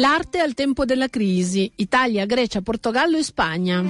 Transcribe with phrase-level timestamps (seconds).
[0.00, 3.84] L'arte al tempo della crisi, Italia, Grecia, Portogallo e Spagna.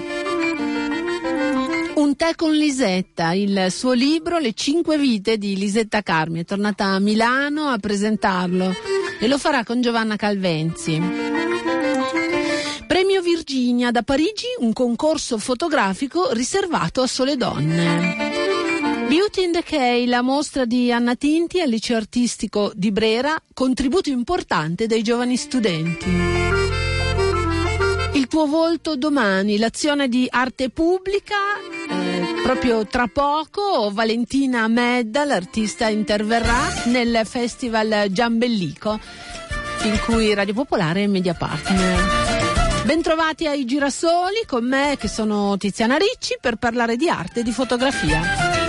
[1.94, 6.40] Un tè con Lisetta, il suo libro Le cinque vite di Lisetta Carmi.
[6.40, 8.74] È tornata a Milano a presentarlo
[9.20, 11.00] e lo farà con Giovanna Calvenzi.
[12.88, 18.29] Premio Virginia da Parigi, un concorso fotografico riservato a sole donne.
[19.10, 24.86] Beauty in Decay, la mostra di Anna Tinti al liceo artistico di Brera, contributo importante
[24.86, 26.08] dai giovani studenti.
[28.12, 31.34] Il tuo volto domani, l'azione di arte pubblica,
[31.90, 38.96] eh, proprio tra poco Valentina Medda, l'artista, interverrà nel festival Giambellico
[39.86, 42.84] in cui Radio Popolare è media partner.
[42.84, 47.50] Bentrovati ai Girasoli con me che sono Tiziana Ricci per parlare di arte e di
[47.50, 48.59] fotografia.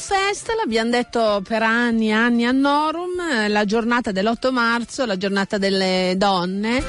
[0.00, 5.58] Festa, l'abbiamo detto per anni e anni a Norum, la giornata dell'8 marzo, la giornata
[5.58, 6.82] delle donne.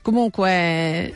[0.00, 1.14] Comunque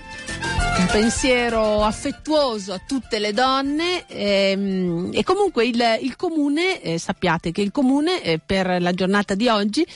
[0.79, 7.53] un pensiero affettuoso a tutte le donne ehm, e comunque il, il comune, eh, sappiate
[7.53, 9.87] che il comune eh, per la giornata di oggi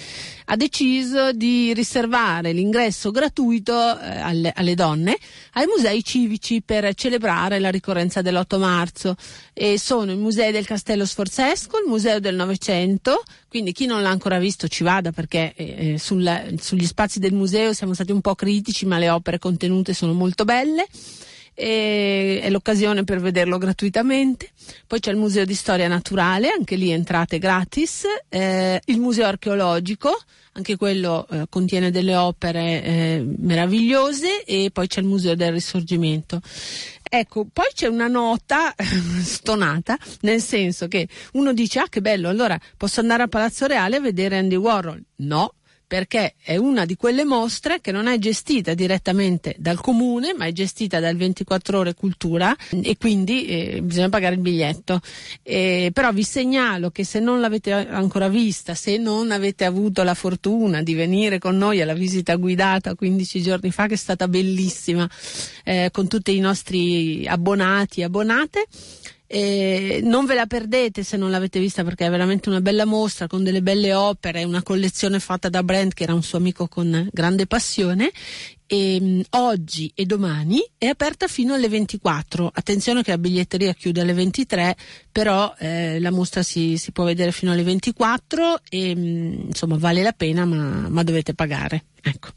[0.46, 5.16] ha deciso di riservare l'ingresso gratuito eh, alle, alle, donne
[5.52, 9.16] ai musei civici per celebrare la ricorrenza dell'8 marzo.
[9.52, 14.10] E sono i musei del Castello Sforzesco, il museo del Novecento, quindi chi non l'ha
[14.10, 18.20] ancora visto ci vada perché eh, eh sul, sugli spazi del museo siamo stati un
[18.20, 20.86] po' critici ma le opere contenute sono molto belle
[21.58, 24.50] e è l'occasione per vederlo gratuitamente.
[24.86, 30.10] Poi c'è il Museo di Storia Naturale, anche lì entrate gratis, eh, il Museo Archeologico,
[30.52, 36.40] anche quello eh, contiene delle opere eh, meravigliose e poi c'è il Museo del Risorgimento.
[37.08, 38.74] Ecco, poi c'è una nota
[39.22, 43.96] stonata, nel senso che uno dice ah che bello, allora posso andare a Palazzo Reale
[43.96, 45.02] a vedere Andy Warhol.
[45.16, 45.54] No,
[45.86, 50.52] perché è una di quelle mostre che non è gestita direttamente dal comune, ma è
[50.52, 55.00] gestita dal 24 ore cultura e quindi eh, bisogna pagare il biglietto.
[55.42, 60.14] Eh, però vi segnalo che se non l'avete ancora vista, se non avete avuto la
[60.14, 65.08] fortuna di venire con noi alla visita guidata 15 giorni fa, che è stata bellissima,
[65.64, 68.66] eh, con tutti i nostri abbonati e abbonate,
[69.26, 73.26] e non ve la perdete se non l'avete vista perché è veramente una bella mostra
[73.26, 77.08] con delle belle opere, una collezione fatta da Brent che era un suo amico con
[77.12, 78.10] grande passione
[78.66, 82.50] e, um, oggi e domani è aperta fino alle 24.
[82.52, 84.76] Attenzione che la biglietteria chiude alle 23,
[85.10, 90.02] però eh, la mostra si, si, può vedere fino alle 24 e um, insomma vale
[90.02, 91.84] la pena ma, ma dovete pagare.
[92.02, 92.28] Ecco.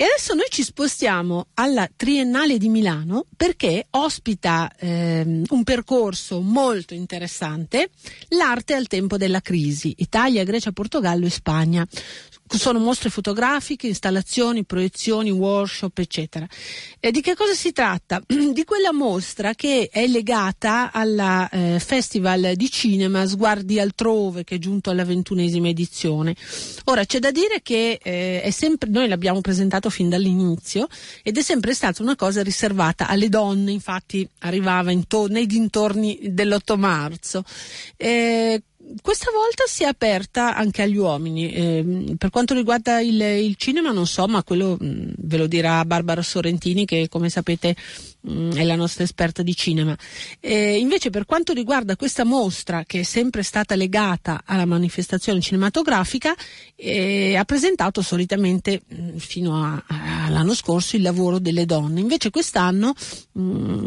[0.00, 6.94] E adesso noi ci spostiamo alla Triennale di Milano perché ospita ehm, un percorso molto
[6.94, 7.90] interessante,
[8.28, 11.84] l'arte al tempo della crisi, Italia, Grecia, Portogallo e Spagna
[12.56, 16.46] sono mostre fotografiche, installazioni, proiezioni, workshop, eccetera.
[17.00, 18.22] E di che cosa si tratta?
[18.58, 24.58] Di quella mostra che è legata al eh, Festival di Cinema Sguardi altrove che è
[24.58, 26.34] giunto alla ventunesima edizione.
[26.84, 30.86] Ora c'è da dire che eh, sempre, noi l'abbiamo presentato fin dall'inizio
[31.22, 36.76] ed è sempre stata una cosa riservata alle donne, infatti arrivava to- nei dintorni dell'8
[36.76, 37.44] marzo.
[37.96, 38.62] Eh,
[39.02, 41.52] questa volta si è aperta anche agli uomini.
[41.52, 45.46] Eh, per quanto riguarda il, il, cinema, non so, ma quello mh, mm, ve lo
[45.46, 47.76] dirà Barbara Sorrentini, che come sapete
[48.20, 49.96] mh, mm, è la nostra esperta di cinema.
[50.40, 56.34] Eh, invece, per quanto riguarda questa mostra, che è sempre stata legata alla manifestazione cinematografica,
[56.74, 59.84] eh, ha presentato solitamente mh, mm, fino a,
[60.26, 62.00] all'anno scorso il lavoro delle donne.
[62.00, 62.94] Invece, quest'anno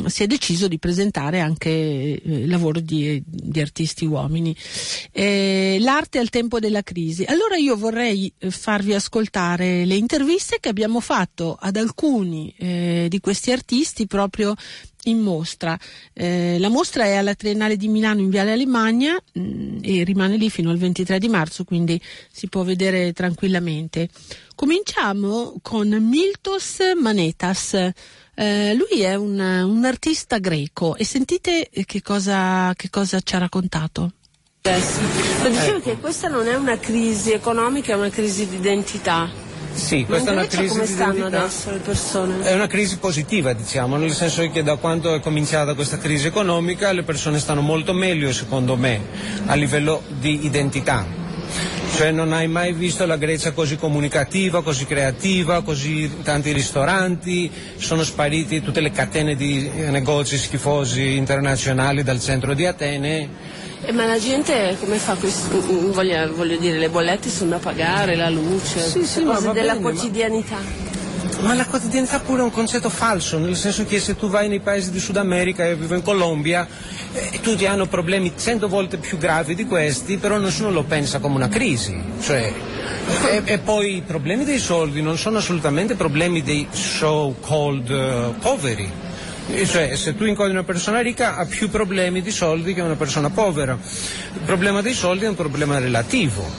[0.06, 4.56] si è deciso di presentare anche eh, il lavoro di, di artisti uomini
[5.12, 7.24] eh, l'arte al tempo della crisi.
[7.24, 13.20] Allora io vorrei eh, farvi ascoltare le interviste che abbiamo fatto ad alcuni eh, di
[13.20, 14.56] questi artisti proprio
[15.06, 15.78] in mostra.
[16.14, 20.38] Eh, la mostra è alla Triennale di Milano in Viale Alemagna mh, mm, e rimane
[20.38, 22.00] lì fino al 23 di marzo, quindi
[22.32, 24.10] si può vedere tranquillamente.
[24.56, 27.74] Cominciamo con Miltos Manetas.
[28.34, 33.40] Eh, lui è un, un, artista greco e sentite che cosa, che cosa ci ha
[33.40, 34.14] raccontato.
[34.64, 35.90] Lo dicevo ecco.
[35.90, 39.28] che questa non è una crisi economica, è una crisi di identità.
[39.74, 42.44] Sì, questa è una crisi come stanno adesso le persone?
[42.44, 46.92] È una crisi positiva, diciamo, nel senso che da quando è cominciata questa crisi economica
[46.92, 49.02] le persone stanno molto meglio, secondo me,
[49.48, 51.08] a livello di identità.
[51.96, 58.04] Cioè non hai mai visto la Grecia così comunicativa, così creativa, così tanti ristoranti, sono
[58.04, 63.60] spariti tutte le catene di negozi schifosi internazionali dal centro di Atene.
[63.84, 65.16] Eh, ma la gente come fa?
[65.16, 69.82] Voglio, voglio, dire, le bollette sono da pagare, la luce, sì, sì, cose della bene,
[69.82, 70.58] quotidianità.
[71.40, 71.48] Ma...
[71.48, 74.60] ma la quotidianità pure è un concetto falso, nel senso che se tu vai nei
[74.60, 76.68] paesi di Sud America, io vivo in Colombia,
[77.12, 81.36] eh, tutti hanno problemi cento volte più gravi di questi, però nessuno lo pensa come
[81.36, 82.00] una crisi.
[82.22, 82.54] Cioè,
[83.32, 89.10] e, e, poi i problemi dei soldi non sono assolutamente problemi dei so-called uh, poveri
[89.66, 93.30] cioè se tu incontri una persona ricca ha più problemi di soldi che una persona
[93.30, 93.78] povera.
[94.34, 96.50] Il problema dei soldi è un problema relativo,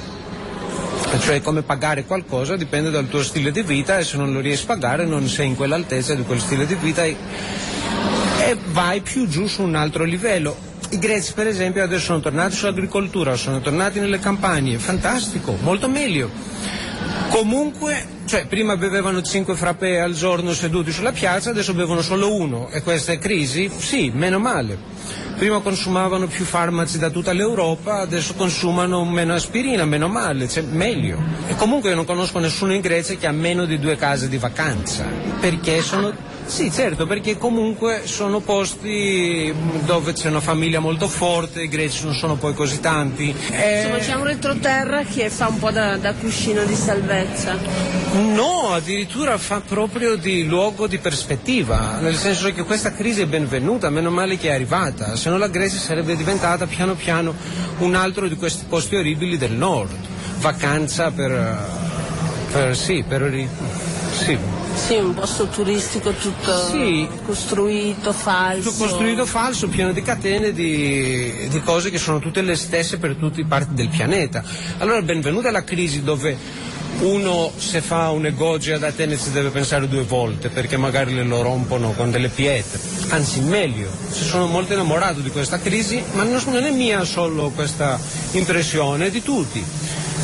[1.20, 4.64] cioè come pagare qualcosa dipende dal tuo stile di vita e se non lo riesci
[4.64, 7.17] a pagare non sei in quell'altezza di quel stile di vita e,
[8.46, 10.70] e vai più giù su un altro livello.
[10.90, 16.31] I greci per esempio adesso sono tornati sull'agricoltura, sono tornati nelle campagne, fantastico, molto meglio.
[17.32, 22.69] Comunque cioè, prima bevevano 5 frappè al giorno seduti sulla piazza, adesso bevono solo uno.
[22.69, 23.70] E questa è crisi?
[23.75, 24.76] Sì, meno male.
[25.38, 31.19] Prima consumavano più farmaci da tutta l'Europa, adesso consumano meno aspirina, meno male, cioè meglio.
[31.49, 34.37] E comunque io non conosco nessuno in Grecia che ha meno di due case di
[34.37, 35.06] vacanza,
[35.40, 36.12] perché sono
[36.47, 39.53] sì, certo, perché comunque sono posti
[39.85, 43.35] dove c'è una famiglia molto forte, i greci non sono poi così tanti.
[43.50, 43.79] E...
[43.79, 47.56] Insomma, c'è un retroterra che fa un po' da, da cuscino di salvezza.
[48.35, 53.88] No, addirittura fa proprio di luogo di prospettiva, nel senso che questa crisi è benvenuta,
[53.88, 57.35] meno male che è arrivata, se no la Grecia sarebbe diventata piano piano
[57.79, 59.97] un altro di questi posti orribili del nord,
[60.38, 61.59] vacanza per,
[62.53, 63.49] per sì, per
[64.15, 64.38] sì,
[64.82, 68.70] sì, un posto turistico tutto sì, costruito, falso.
[68.70, 73.14] Tutto costruito falso, pieno di catene di, di, cose che sono tutte le stesse per
[73.14, 74.43] tutte le parti del pianeta.
[74.79, 76.37] Allora benvenuta la crisi dove
[76.99, 81.23] uno se fa un negozio ad Atene si deve pensare due volte perché magari le
[81.23, 82.81] lo rompono con delle pietre.
[83.11, 88.00] Anzi meglio, ci sono molto innamorato di questa crisi, ma non è mia solo questa
[88.32, 89.64] impressione, è di tutti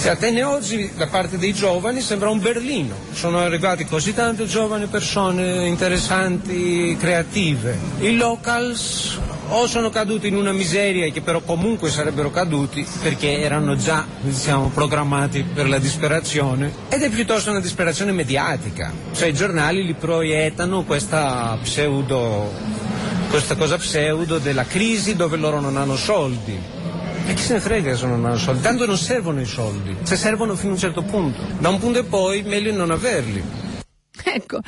[0.08, 4.86] cioè, Atene oggi da parte dei giovani sembra un Berlino, sono arrivati così tante giovani
[4.86, 7.76] persone interessanti, creative.
[7.98, 9.18] I locals
[9.48, 14.70] o sono caduti in una miseria che però comunque sarebbero caduti perché erano già diciamo,
[14.72, 20.84] programmati per la disperazione ed è piuttosto una disperazione mediatica, cioè i giornali li proiettano
[20.84, 22.50] questa pseudo,
[23.28, 26.76] questa cosa pseudo della crisi dove loro non hanno soldi
[27.28, 28.62] e chi se ne frega se non hanno soldi?
[28.62, 31.42] Tanto non servono i soldi, se servono fino a un certo punto.
[31.58, 33.42] Da un punto e poi meglio non averli.
[34.24, 34.60] Ecco,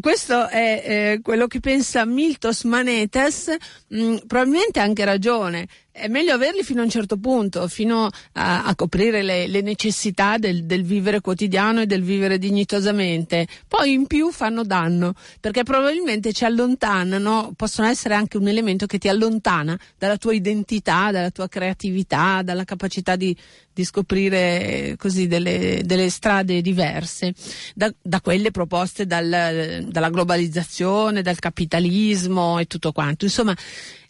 [0.00, 3.54] questo è eh, quello che pensa Miltos Manetes,
[3.88, 5.66] mh, mm, probabilmente ha anche ragione
[6.00, 10.38] è meglio averli fino a un certo punto, fino a, a coprire le, le necessità
[10.38, 13.46] del, del, vivere quotidiano e del vivere dignitosamente.
[13.68, 18.98] Poi in più fanno danno, perché probabilmente ci allontanano, possono essere anche un elemento che
[18.98, 23.36] ti allontana dalla tua identità, dalla tua creatività, dalla capacità di,
[23.72, 27.34] di scoprire così delle, delle strade diverse
[27.74, 33.26] da, da quelle proposte dal, dalla globalizzazione, dal capitalismo e tutto quanto.
[33.26, 33.54] Insomma,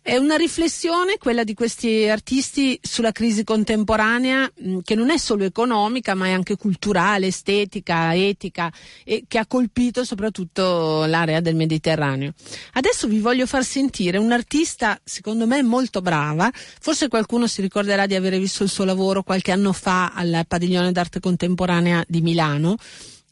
[0.02, 5.44] è una riflessione quella di questi artisti sulla crisi contemporanea mh, che non è solo
[5.44, 8.72] economica ma è anche culturale, estetica, etica
[9.04, 12.32] e che ha colpito soprattutto l'area del Mediterraneo.
[12.72, 18.14] Adesso vi voglio far sentire un'artista secondo me molto brava, forse qualcuno si ricorderà di
[18.14, 22.76] aver visto il suo lavoro qualche anno fa al Padiglione d'arte contemporanea di Milano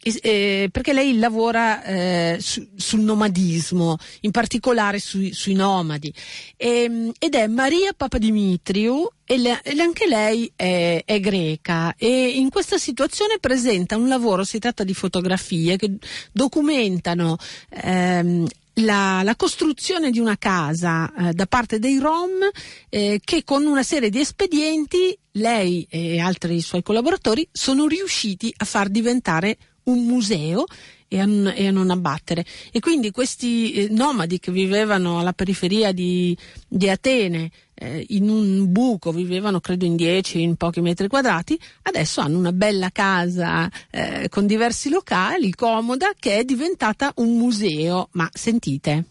[0.03, 6.13] eh, perché lei lavora eh, su, sul nomadismo, in particolare sui, sui nomadi,
[6.57, 12.29] e, ehm, ed è Maria Papadimitriou e, le, e anche lei è, è, greca e
[12.29, 15.97] in questa situazione presenta un lavoro, si tratta di fotografie che
[16.33, 17.37] documentano
[17.71, 18.47] ehm,
[18.81, 22.49] la, la, costruzione di una casa eh, da parte dei Rom
[22.89, 28.65] eh, che con una serie di espedienti lei e altri suoi collaboratori sono riusciti a
[28.65, 29.57] far diventare
[29.89, 30.65] un museo
[31.09, 32.45] e a, e a, non abbattere.
[32.71, 36.37] E quindi questi eh, nomadi che vivevano alla periferia di,
[36.69, 42.21] di Atene, eh, in un buco, vivevano credo in 10, in pochi metri quadrati, adesso
[42.21, 48.09] hanno una bella casa eh, con diversi locali, comoda, che è diventata un museo.
[48.13, 49.05] Ma sentite.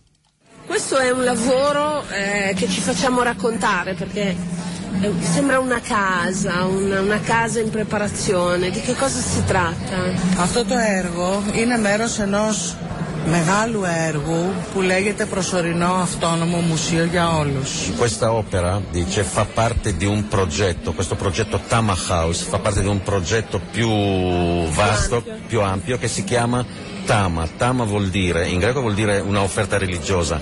[0.65, 4.35] Questo è un lavoro eh, che ci facciamo raccontare perché
[5.20, 8.70] sembra una casa, una, una, casa in preparazione.
[8.70, 9.96] Di che cosa si tratta?
[10.40, 12.76] Αυτό το έργο είναι μέρος ενός
[13.26, 17.90] μεγάλου έργου που λέγεται Προσωρινό Αυτόνομο Μουσείο για Όλους.
[17.98, 22.88] Questa opera dice fa parte di un progetto, questo progetto Tama House fa parte di
[22.88, 23.90] un progetto più
[24.68, 26.64] vasto, più ampio che si chiama
[27.06, 27.48] Tama.
[27.56, 30.40] Tama vuol dire, in greco vuol dire una offerta religiosa,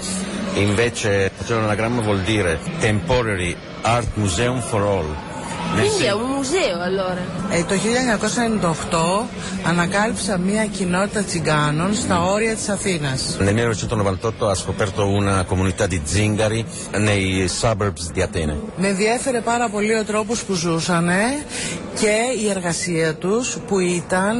[0.54, 5.34] invece facendo l'anagramma vuol dire Temporary Art Museum for All.
[5.79, 7.21] Quindi è un museo allora.
[7.51, 9.27] Ε, το 1998
[9.67, 13.37] ανακάλυψα μια κοινότητα τσιγκάνων στα όρια της Αθήνας.
[13.39, 16.65] Nel 1998 ha scoperto una comunità di zingari
[16.97, 18.55] nei suburbs di Atene.
[18.77, 21.45] Με ενδιέφερε πάρα πολύ ο τρόπος που ζούσανε
[22.01, 24.35] και η εργασία τους που ήταν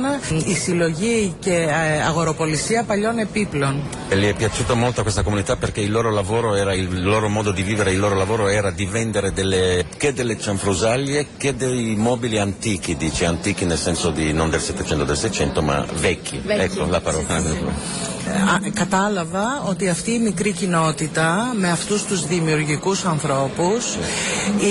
[0.46, 3.84] η συλλογή και ε, αγοροπολισία παλιών επίπλων.
[4.10, 7.28] E gli è piaciuto molto a questa comunità perché il loro lavoro era il loro
[7.30, 11.95] modo di vivere, il loro lavoro era di vendere delle, che delle cianfrusaglie che dei
[11.97, 16.39] mobili antichi, dice antichi nel senso di non del 700 del 600 ma vecchi.
[16.45, 16.61] Vecchi.
[16.79, 17.25] Ecco la parola.
[18.31, 23.97] Α, κατάλαβα ότι αυτή η μικρή κοινότητα με αυτούς τους δημιουργικούς ανθρώπους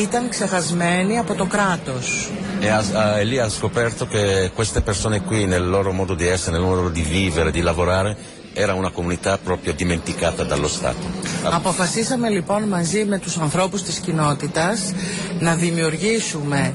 [0.03, 2.29] ήταν ξεχασμένη από το κράτος.
[2.61, 6.27] E, ha- ha- e lì ha scoperto che queste persone qui nel loro modo di
[6.27, 8.17] essere, nel loro modo di vivere, di lavorare,
[8.54, 11.06] era una comunità proprio dimenticata dallo Stato.
[11.42, 14.92] Αποφασίσαμε λοιπόν μαζί με τους ανθρώπους της κοινότητας
[15.40, 16.74] να δημιουργήσουμε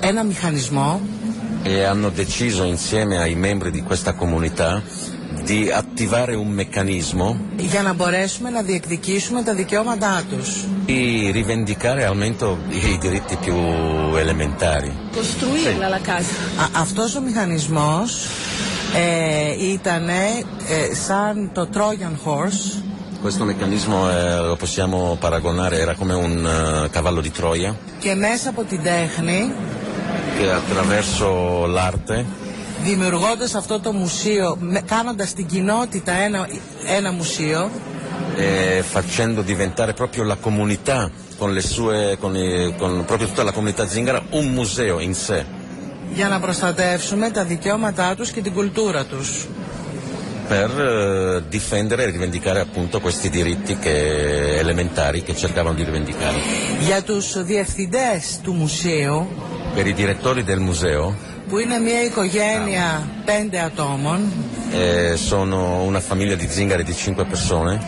[0.00, 1.00] ένα μηχανισμό
[1.66, 4.82] E hanno deciso insieme ai membri di questa comunità
[5.50, 10.48] di attivare un meccanismo για να μπορέσουμε να διεκδικήσουμε τα δικαιώματά τους.
[10.86, 12.58] di rivendicare almeno
[12.92, 13.56] i diritti più
[14.24, 14.90] elementari.
[15.16, 16.62] Costruirla la casa.
[16.62, 18.26] Α, αυτός ο μηχανισμός
[18.95, 20.09] ε, ήταν
[21.05, 22.83] σαν το Trojan Horse
[23.23, 26.35] Questo meccanismo eh, lo possiamo paragonare, era come un
[26.85, 29.51] eh, cavallo di Troia και μέσα από την τέχνη
[30.39, 31.27] che attraverso
[31.67, 32.25] l'arte
[32.83, 36.47] δημιουργώντας αυτό το μουσείο, με- κάνοντας την κοινότητα ένα,
[36.97, 37.69] ένα μουσείο,
[38.37, 43.51] e facendo diventare proprio la comunità con le sue, con, i- con proprio tutta la
[43.51, 45.39] comunità zingara un museo in sé
[46.14, 49.46] Για να προστατεύσουμε τα δικαιώματά τους και την κουλτούρα τους.
[50.48, 56.36] per eh, difendere e rivendicare appunto questi diritti che- elementari che cercavano di rivendicare.
[56.80, 59.26] Για τους διευθυντές του μουσείου,
[59.76, 61.14] Per i direttori del museo
[61.54, 64.20] που είναι μια οικογένεια πέντε ατόμων,
[64.72, 67.80] eh, sono una famiglia di zingari di 5 persone.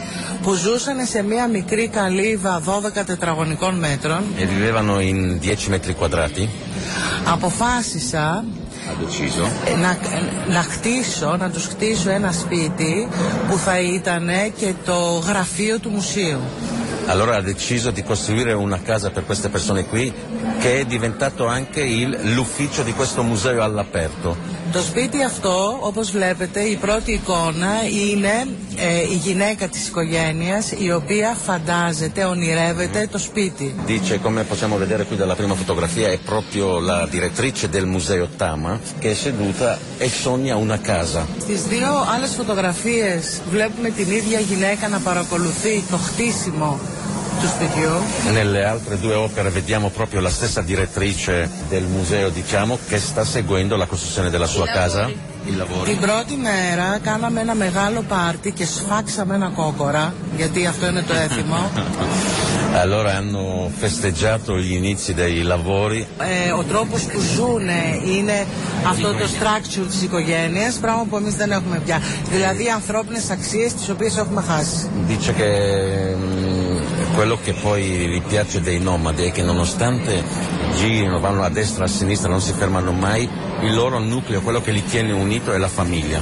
[0.43, 6.49] Που ζούσαν σε μια μικρή καλύβα 12 τετραγωνικών μέτρων, e vivevano in 10 metri quadrati.
[7.25, 8.45] αποφάσισα
[8.89, 9.45] Ha deciso.
[9.81, 9.99] Να,
[10.53, 13.09] να χτίσω, να τους χτίσω ένα σπίτι
[13.49, 16.41] που θα ήταν και το γραφείο του μουσείου.
[17.08, 20.14] Allora ha deciso di costruire una casa per queste persone qui
[20.60, 24.38] che è diventato anche il- l'ufficio di questo museo all'aperto.
[24.72, 27.70] Το σπίτι αυτό, όπως βλέπετε, η πρώτη εικόνα
[28.12, 33.76] είναι ε, η γυναίκα της οικογένειας η οποία φαντάζεται, ονειρεύεται το σπίτι.
[33.88, 38.80] Dice, come possiamo vedere qui dalla prima fotografia, è proprio la direttrice del museo Tama
[39.00, 41.28] che è seduta e sogna una casa.
[41.40, 46.95] Στις δύο άλλες φωτογραφίες βλέπουμε την ίδια γυναίκα να παρακολουθεί το χτίσιμο του σπιτιού.
[48.32, 53.76] Nelle altre due opere vediamo proprio la stessa direttrice del museo, diciamo, che sta seguendo
[53.76, 55.10] la costruzione della sua casa.
[55.46, 55.90] I lavori.
[55.92, 61.14] Την πρώτη μέρα κάναμε ένα μεγάλο πάρτι και σφάξαμε ένα κόκορα, γιατί αυτό είναι το
[61.14, 61.72] έθιμο.
[62.84, 67.68] Allora hanno festeggiato gli inizi dei lavori ε, ο τρόπος που ζουν
[68.16, 68.46] είναι
[68.88, 72.02] αυτό το structure της οικογένειας, πράγμα που εμείς δεν έχουμε πια.
[72.32, 74.90] Δηλαδή οι ανθρώπινες αξίες τις οποίες έχουμε χάσει.
[75.08, 75.50] Dice che
[76.16, 76.55] mm,
[77.17, 80.23] quello che poi gli piace dei nomadi è che nonostante
[80.76, 83.30] girino, vanno a destra e a sinistra, non si fermano mai,
[83.62, 86.20] il loro nucleo, quello che li tiene unito è la famiglia.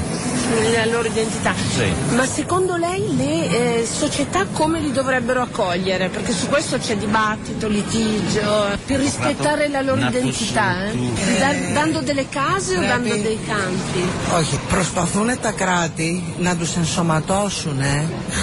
[0.73, 1.53] La loro identità.
[1.77, 2.15] Sì.
[2.15, 3.33] Ma secondo lei le
[3.81, 6.09] eh, società come li dovrebbero accogliere?
[6.09, 10.85] Perché su questo c'è dibattito, litigio, per rispettare la loro Una identità.
[10.87, 10.89] eh?
[10.91, 11.37] cultura.
[11.39, 14.01] Da- dando delle case o Πρέπει- dando dei campi?
[14.39, 17.79] Όχι, προσπαθούν τα κράτη να τους ενσωματώσουν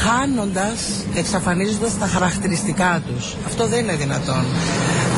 [0.02, 0.78] χάνοντας,
[1.14, 3.34] εξαφανίζοντας τα χαρακτηριστικά τους.
[3.46, 4.44] Αυτό δεν είναι δυνατόν.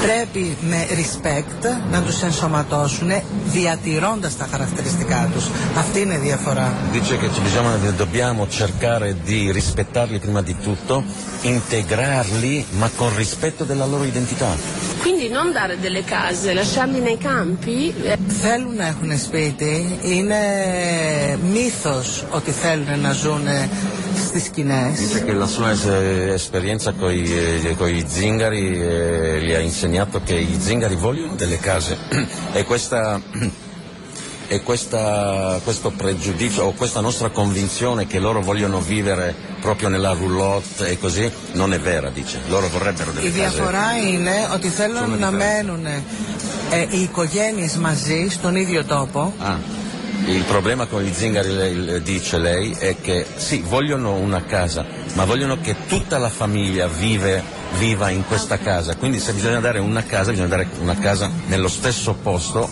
[0.02, 3.10] Πρέπει με respect να τους ενσωματώσουν
[3.44, 5.44] διατηρώντας τα χαρακτηριστικά τους.
[5.78, 6.72] Αυτή είναι η διαφορά.
[6.92, 11.04] Dice che ci bisogna- dobbiamo cercare di rispettarli prima di tutto,
[11.42, 14.50] integrarli ma con rispetto della loro identità.
[15.02, 17.76] Quindi non dare delle case, lasciarli nei campi?
[18.04, 20.40] eh, Θέλουν να έχουν σπίτι, είναι
[21.52, 23.46] μύθος ότι θέλουν να ζουν
[24.32, 24.98] στις σκηνές.
[24.98, 25.84] Dice che la sua es-
[26.40, 26.92] esperienza
[27.78, 31.96] con i zingari eh, gli ha insegnato che i zingari vogliono delle case
[32.52, 33.20] e questa
[34.50, 40.88] e questa, questo pregiudizio o questa nostra convinzione che loro vogliono vivere proprio nella roulotte
[40.88, 42.40] e così non è vera, dice.
[42.48, 43.38] Loro vorrebbero delle Η case.
[43.40, 45.36] διαφορά είναι ότι θέλουν Sono να differenti.
[45.36, 49.56] μένουν ε, οι οικογένειες μαζί στον ίδιο τόπο Ah,
[50.27, 55.25] il problema con gli zingari, lei- dice lei, è che sì, vogliono una casa, ma
[55.25, 57.43] vogliono che tutta la famiglia vive-
[57.77, 58.95] viva in questa casa.
[58.95, 62.69] Quindi se bisogna dare una casa, bisogna dare una casa nello stesso posto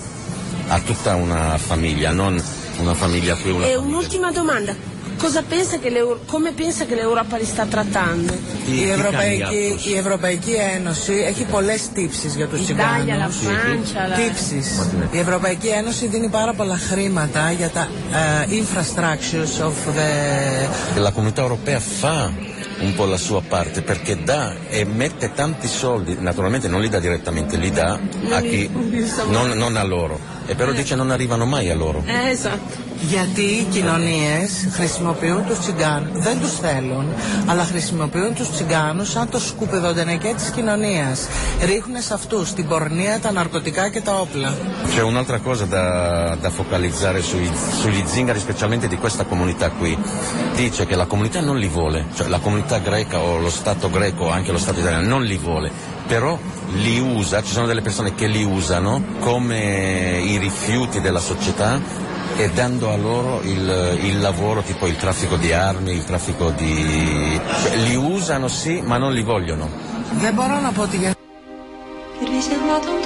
[0.67, 2.41] a tutta una famiglia, non
[2.77, 3.87] una famiglia qui, una E famiglia.
[3.87, 4.73] un'ultima domanda
[5.20, 8.32] Cosa pensa che l'Eu- come pensa che l'Europa li sta trattando?
[8.64, 9.42] Τι- η τι κάνει Ευρωπαϊκή,
[9.72, 9.86] αυτός.
[9.86, 13.90] η Ευρωπαϊκή Ένωση έχει πολλές τύψεις για τους L'Italia, la τσιγκάνους.
[13.92, 14.16] Francia, la...
[14.16, 14.68] Τύψεις.
[15.10, 20.10] Η Ευρωπαϊκή Ένωση δίνει πάρα πολλά χρήματα για τα ε, infrastructures of the
[21.00, 22.30] La comunità europea fa
[22.86, 26.98] un po' la sua parte perché dà e mette tanti soldi, naturalmente non li dà
[26.98, 27.98] direttamente, li dà
[28.38, 28.68] a chi,
[29.36, 31.98] non, non a loro, e però dice non arrivano mai a loro.
[32.06, 32.74] Eh, esatto.
[33.00, 37.06] Γιατί οι κοινωνίες χρησιμοποιούν τους τσιγκάνους, δεν τους θέλουν,
[37.46, 41.26] αλλά χρησιμοποιούν τους τσιγκάνους σαν το σκουπιδό τενεκέ της κοινωνίας.
[41.64, 44.54] Ρίχνουν σε αυτούς την πορνεία, τα ναρκωτικά και τα όπλα.
[44.94, 45.84] C'è un'altra cosa da,
[46.44, 49.92] da focalizzare sui- sugli zingari, specialmente di questa comunità qui.
[50.54, 54.24] Dice che la comunità non li vuole, cioè la comunità greca o lo Stato greco
[54.24, 55.68] o anche lo Stato italiano non li vuole,
[56.12, 56.32] però
[56.84, 59.60] li usa, ci sono delle persone che li usano come
[60.32, 61.70] i rifiuti della società
[62.37, 67.39] e dando a loro il, il, lavoro tipo il traffico di armi, il traffico di...
[67.85, 69.69] li usano sì ma non li vogliono.
[70.11, 71.15] Deborah Napotica.
[72.19, 73.01] Riservato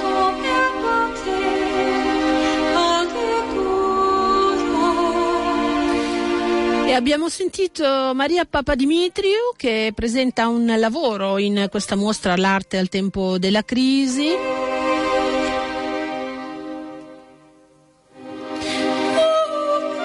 [6.86, 12.88] E abbiamo sentito Maria Papa Dimitriu che presenta un lavoro in questa mostra L'arte al
[12.88, 14.75] tempo della crisi.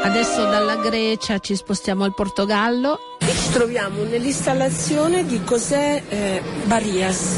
[0.04, 3.00] Adesso dalla Grecia ci spostiamo al Portogallo.
[3.20, 7.38] E ci troviamo nell'installazione di cos'è eh, Barias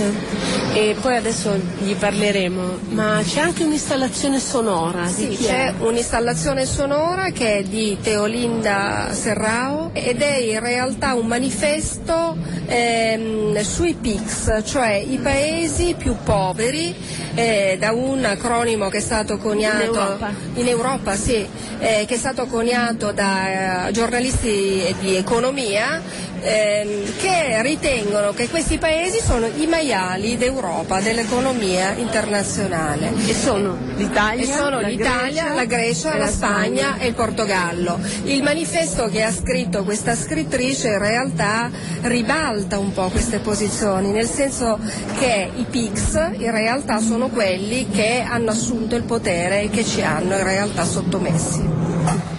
[0.74, 7.58] e poi adesso gli parleremo, ma c'è anche un'installazione sonora Sì, c'è un'installazione sonora che
[7.58, 12.35] è di Teolinda Serrao ed è in realtà un manifesto
[12.66, 16.96] ehm, sui PICS, cioè i paesi più poveri,
[17.35, 20.31] eh, da un acronimo che è stato coniato In Europa?
[20.55, 21.48] in Europa, sì,
[21.79, 26.01] eh, che è stato coniato da eh, giornalisti di economia
[26.44, 33.12] ehm, che ritengono che questi paesi sono i maiali d'Europa, dell'economia internazionale.
[33.25, 38.00] E sono l'Italia, E sono la l'Italia, Grecia la Grecia, la Spagna e il Portogallo.
[38.24, 44.27] Il manifesto che ha scritto questa scrittrice in realtà ribalta un po' queste posizioni, nel
[44.27, 44.79] senso
[45.20, 50.01] che i PICS in realtà sono quelli che hanno assunto il potere e che ci
[50.01, 52.32] hanno in realtà sottomessi.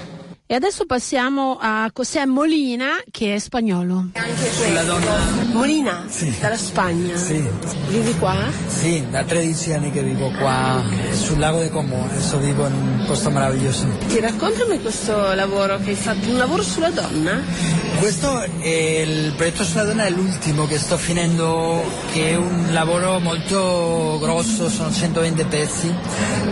[0.47, 4.09] E adesso passiamo a José Molina che è spagnolo.
[5.53, 6.37] Molina, Sì.
[6.39, 7.17] dalla Spagna.
[7.17, 7.43] Sì,
[7.89, 8.37] Vivi qua?
[8.67, 13.05] sì, da 13 anni che vivo qua sul lago di Como, adesso vivo in un
[13.07, 13.87] posto meraviglioso.
[14.07, 17.41] Ti raccontami questo lavoro che hai fatto, un lavoro sulla donna?
[17.99, 23.19] Questo è il progetto sulla donna è l'ultimo che sto finendo, che è un lavoro
[23.19, 25.95] molto grosso, sono 120 pezzi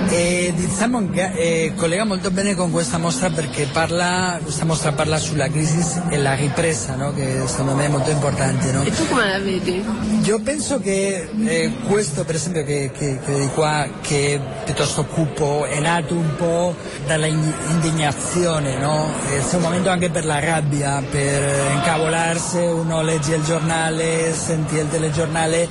[0.08, 5.18] e diciamo che eh, collega molto bene con questa mostra perché parla, questa mostra parla
[5.18, 7.12] sulla crisi e la ripresa, no?
[7.14, 8.70] che secondo me è molto importante.
[8.70, 8.82] no?
[8.82, 9.84] E tu come la vedi?
[10.24, 15.04] Io penso che eh, questo per esempio che, che, che vedi qua, che è piuttosto
[15.04, 16.74] cupo, è nato un po'
[17.06, 19.08] dalla in- indignazione, no?
[19.30, 24.32] Eh, C'è un momento anche per la rabbia, per eh, incavolarsi, uno legge il giornale,
[24.34, 25.68] senti il telegiornale,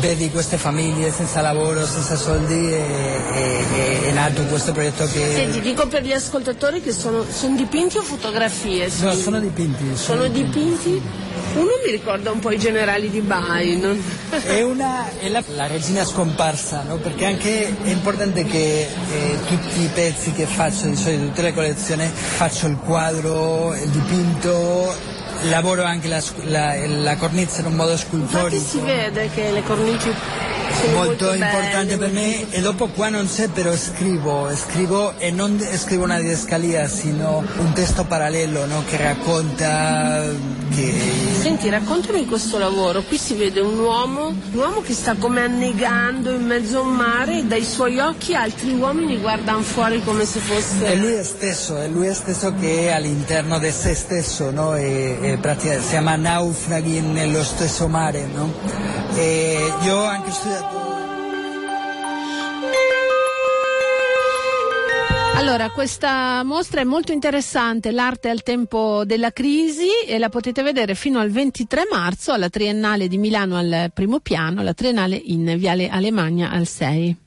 [0.00, 5.32] vedi queste famiglie senza lavoro, senza soldi e, e- e- è nato questo progetto che...
[5.34, 8.88] Senti, dico per gli ascoltatori che sono, sono dipinti o fotografie?
[9.00, 9.96] No, sono dipinti.
[9.96, 11.00] Sono dipinti?
[11.54, 15.66] Uno mi ricorda un po' i generali di Bai, non- È, una, è la, la
[15.66, 16.96] regina scomparsa, no?
[16.96, 21.54] perché anche è importante che eh, tutti i pezzi che faccio, di solito tutte le
[21.54, 24.94] collezioni, faccio il quadro, il dipinto,
[25.48, 28.64] lavoro anche la, la- la cornice in un modo Infatti scultorico.
[28.64, 30.53] si vede che le cornici sono
[30.92, 36.04] molto, importante per me e dopo qua non c'è però scrivo, scrivo e non scrivo
[36.04, 38.84] una didascalia sino un testo parallelo no?
[38.86, 43.02] che racconta che Senti, raccontami questo lavoro.
[43.02, 46.94] Qui si vede un uomo, un uomo che sta come annegando in mezzo a un
[46.94, 50.84] mare e dai suoi occhi altri uomini guardano fuori come se fosse...
[50.86, 54.74] È lui stesso, è lui stesso che è all'interno di se stesso, no?
[54.74, 58.26] E- e pratica- si chiama naufraghi nello stesso mare.
[58.34, 58.52] No?
[59.84, 60.83] Io ho anche studiato
[65.36, 70.94] Allora, questa mostra è molto interessante, l'arte al tempo della crisi e la potete vedere
[70.94, 75.88] fino al 23 marzo alla Triennale di Milano al primo piano, la Triennale in Viale
[75.88, 77.23] Alemagna al 6.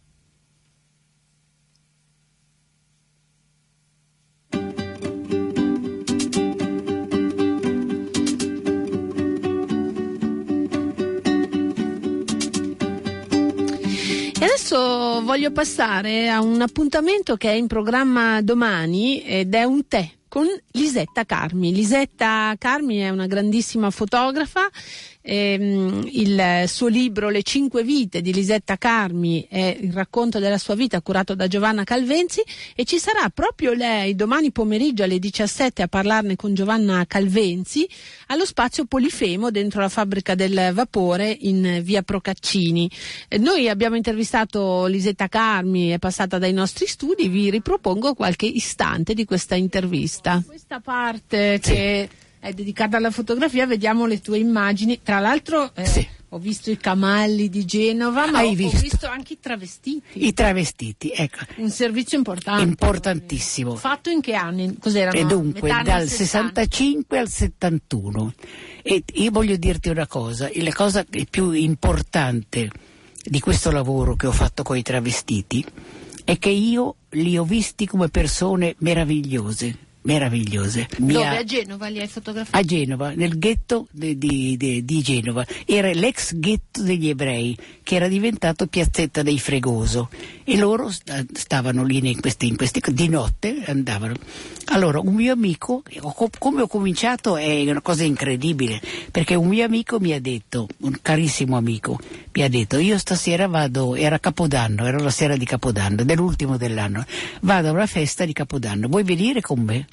[14.67, 20.10] Adesso voglio passare a un appuntamento che è in programma domani ed è un tè
[20.27, 21.73] con Lisetta Carmi.
[21.73, 24.67] Lisetta Carmi è una grandissima fotografa.
[25.27, 30.75] Ehm, il suo libro Le cinque vite di Lisetta Carmi è il racconto della sua
[30.75, 32.41] vita curato da Giovanna Calvenzi
[32.73, 37.87] e ci sarà proprio lei domani pomeriggio alle 17 a parlarne con Giovanna Calvenzi
[38.27, 42.89] allo spazio Polifemo dentro la fabbrica del vapore in via Procaccini.
[43.27, 49.13] Eh, Noi abbiamo intervistato Lisetta Carmi, è passata dai nostri studi, vi ripropongo qualche istante
[49.13, 50.41] di questa intervista.
[50.45, 52.09] Questa parte che
[52.47, 54.99] è dedicata alla fotografia, vediamo le tue immagini.
[55.03, 56.07] Tra l'altro eh, Sì.
[56.29, 58.79] ho visto i camalli di Genova, ma Hai ho, ho visto?
[58.79, 60.25] visto anche i travestiti.
[60.25, 62.63] I travestiti, ecco, Un servizio importante.
[62.63, 63.75] importantissimo.
[63.75, 64.77] Fatto in che anni?
[64.79, 65.17] Cos'erano?
[65.17, 66.62] E dunque Metà dal 60.
[66.62, 68.33] 65 al 71.
[68.81, 72.69] E io voglio dirti una cosa, la cosa più importante
[73.23, 75.63] di questo lavoro che ho fatto con i travestiti
[76.23, 79.77] è che io li ho visti come persone meravigliose,
[80.08, 80.88] meravigliose.
[81.00, 81.38] Mi Dove?
[81.38, 82.58] A Genova li hai fotografati?
[82.58, 85.46] a Genova, nel ghetto di, di- di- Genova.
[85.65, 90.10] Era l'ex ghetto degli ebrei che era diventato piazzetta dei Fregoso
[90.46, 94.15] e loro sta- stavano lì in questi, in questi- di notte andavano.
[94.70, 95.84] Allora un mio amico,
[96.39, 100.98] come ho cominciato è una cosa incredibile perché un mio amico mi ha detto, un
[101.02, 102.00] carissimo amico,
[102.34, 107.06] mi ha detto io stasera vado, era Capodanno, era la sera di Capodanno, dell'ultimo dell'anno,
[107.41, 109.88] vado a una festa di Capodanno, vuoi venire con me?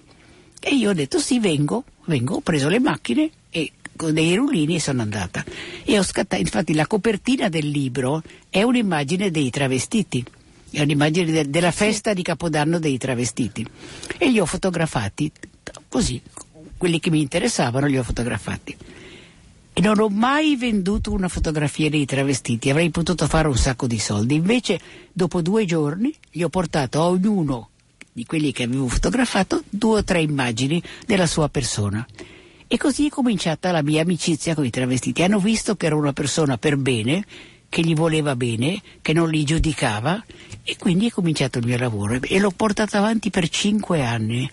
[0.66, 4.76] E io ho detto sì, vengo, vengo, ho preso le macchine e con dei rullini
[4.76, 5.44] e sono andata.
[5.84, 10.24] E ho scattato, infatti la copertina del libro è un'immagine dei travestiti,
[10.70, 13.66] è un'immagine de- della festa di Capodanno dei travestiti.
[14.16, 15.30] E li ho fotografati
[15.86, 16.18] così,
[16.78, 18.74] quelli che mi interessavano li ho fotografati.
[19.70, 23.98] E non ho mai venduto una fotografia dei travestiti, avrei potuto fare un sacco di
[23.98, 24.34] soldi.
[24.34, 24.80] Invece,
[25.12, 27.68] dopo due giorni, gli ho portato a ognuno
[28.14, 32.06] di quelli che avevo fotografato due o tre immagini della sua persona.
[32.68, 35.24] E così è cominciata la mia amicizia con i travestiti.
[35.24, 37.24] Hanno visto che ero una persona per bene,
[37.68, 40.24] che gli voleva bene, che non li giudicava
[40.62, 44.48] e quindi è cominciato il mio lavoro e l'ho portato avanti per cinque anni.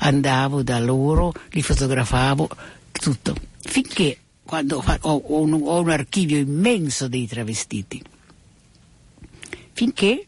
[0.00, 2.50] Andavo da loro, li fotografavo,
[2.92, 3.34] tutto.
[3.60, 8.02] Finché quando ho un, ho un archivio immenso dei travestiti.
[9.72, 10.26] Finché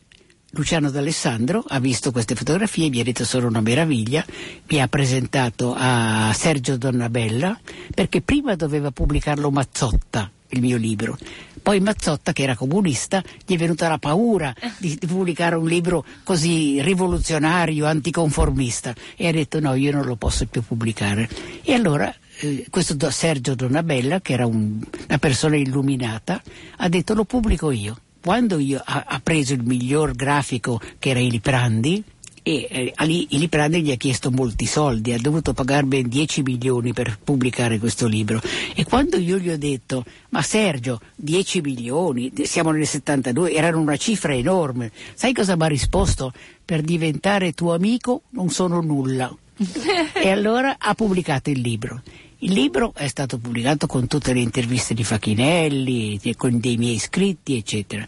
[0.53, 4.25] Luciano D'Alessandro ha visto queste fotografie, mi ha detto sono una meraviglia,
[4.69, 7.59] mi ha presentato a Sergio Donnabella
[7.95, 11.19] perché prima doveva pubblicarlo Mazzotta, il mio libro.
[11.61, 16.81] Poi Mazzotta, che era comunista, gli è venuta la paura di, pubblicare un libro così
[16.81, 21.29] rivoluzionario, anticonformista e ha detto no, io non lo posso più pubblicare.
[21.63, 26.41] E allora eh, questo Sergio Donnabella, che era un- una persona illuminata,
[26.79, 27.99] ha detto lo pubblico io.
[28.29, 32.05] Quando io ha, ha preso il miglior grafico che era Iliprandi,
[32.43, 36.43] e eh, a lì Iliprandi gli ha chiesto molti soldi, ha dovuto pagare ben 10
[36.43, 38.39] milioni per pubblicare questo libro.
[38.75, 43.97] E quando io gli ho detto, ma Sergio, 10 milioni, siamo nel 72, erano una
[43.97, 46.31] cifra enorme, sai cosa mi ha risposto?
[46.63, 49.35] Per diventare tuo amico non sono nulla.
[50.13, 52.03] e allora ha pubblicato il libro.
[52.41, 57.57] Il libro è stato pubblicato con tutte le interviste di Facchinelli, con dei miei scritti,
[57.57, 58.07] eccetera.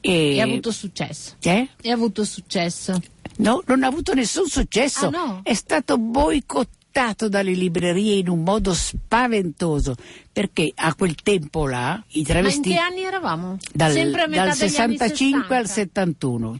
[0.00, 1.36] E, E ha avuto successo.
[1.42, 1.68] Eh?
[1.80, 3.00] E ha avuto successo.
[3.36, 5.06] No, non ha avuto nessun successo.
[5.06, 5.40] Ah, no?
[5.44, 9.94] È stato boicottato dalle librerie in un modo spaventoso
[10.32, 13.56] perché a quel tempo là i Ma in travestiti che anni eravamo?
[13.72, 16.00] dal, Sempre a metà dal degli 65 anni al 60.
[16.00, 16.58] 71.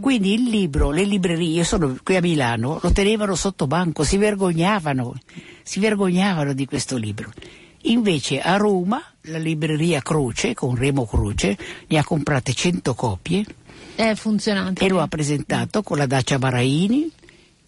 [0.00, 4.18] Quindi il libro, le librerie, io sono qui a Milano, lo tenevano sotto banco, si
[4.18, 5.14] vergognavano,
[5.62, 7.30] si vergognavano di questo libro.
[7.82, 11.56] Invece a Roma la libreria Croce, con Remo Croce,
[11.88, 13.44] ne ha comprate 100 copie
[13.96, 14.84] È funzionante.
[14.84, 17.10] e lo ha presentato con la Dacia Maraini,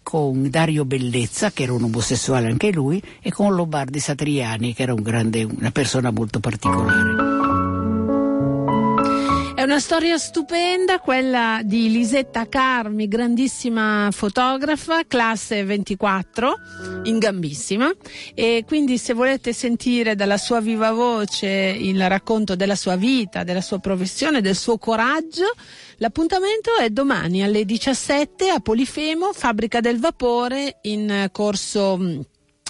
[0.03, 4.93] con Dario Bellezza, che era un omosessuale anche lui, e con Lombardi Satriani, che era
[4.93, 7.44] un grande, una persona molto particolare.
[9.65, 16.55] Una storia stupenda, quella di Lisetta Carmi, grandissima fotografa, classe 24,
[17.05, 17.91] in gambissima.
[18.35, 23.61] E quindi se volete sentire dalla sua viva voce il racconto della sua vita, della
[23.61, 25.55] sua professione, del suo coraggio,
[25.97, 32.23] l'appuntamento è domani alle 17 a Polifemo, Fabbrica del Vapore, in corso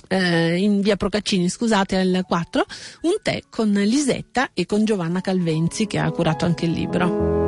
[0.08, 2.66] eh, in via Procaccini, scusate, al 4,
[3.02, 7.44] un tè con Lisetta e con Giovanna Calvenzi che ha curato anche il libro.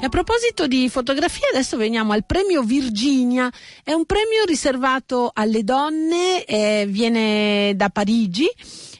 [0.00, 3.52] E a proposito di fotografia, adesso veniamo al premio Virginia.
[3.82, 8.48] È un premio riservato alle donne, eh, viene da Parigi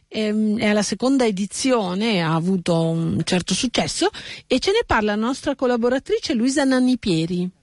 [0.08, 4.08] ehm, è alla seconda edizione, ha avuto un certo successo
[4.46, 7.57] e ce ne parla la nostra collaboratrice Luisa Nannipieri.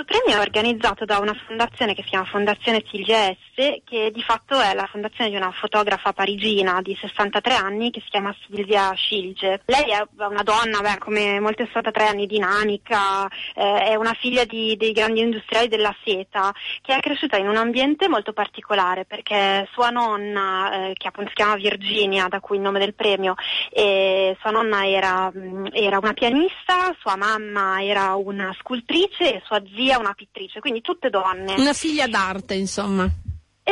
[0.00, 4.22] Questo premio è organizzato da una fondazione che si chiama Fondazione Silvia S, che di
[4.22, 8.92] fatto è la fondazione di una fotografa parigina di 63 anni che si chiama Silvia
[8.94, 9.60] Scilge.
[9.66, 14.76] Lei è una donna, beh, come molte 63 anni, dinamica, eh, è una figlia di,
[14.76, 19.90] dei grandi industriali della seta, che è cresciuta in un ambiente molto particolare perché sua
[19.90, 23.34] nonna, eh, che appunto si chiama Virginia, da cui il nome del premio,
[23.72, 25.30] sua nonna era,
[25.72, 31.10] era una pianista, sua mamma era una scultrice e sua zia una pittrice, quindi tutte
[31.10, 31.54] donne.
[31.58, 33.08] Una figlia d'arte, insomma.